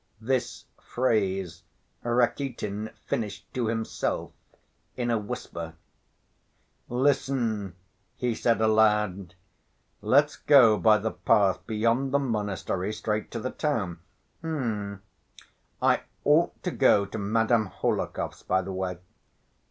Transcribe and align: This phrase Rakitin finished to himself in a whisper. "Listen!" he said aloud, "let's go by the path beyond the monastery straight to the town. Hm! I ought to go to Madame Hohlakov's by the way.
This 0.19 0.65
phrase 0.81 1.61
Rakitin 2.03 2.89
finished 3.05 3.53
to 3.53 3.67
himself 3.67 4.31
in 4.97 5.11
a 5.11 5.19
whisper. 5.19 5.75
"Listen!" 6.89 7.75
he 8.15 8.33
said 8.33 8.61
aloud, 8.61 9.35
"let's 10.01 10.37
go 10.37 10.79
by 10.79 10.97
the 10.97 11.11
path 11.11 11.63
beyond 11.67 12.13
the 12.13 12.17
monastery 12.17 12.91
straight 12.91 13.29
to 13.29 13.39
the 13.39 13.51
town. 13.51 13.99
Hm! 14.41 15.03
I 15.83 16.01
ought 16.23 16.63
to 16.63 16.71
go 16.71 17.05
to 17.05 17.19
Madame 17.19 17.67
Hohlakov's 17.67 18.41
by 18.41 18.63
the 18.63 18.73
way. 18.73 18.97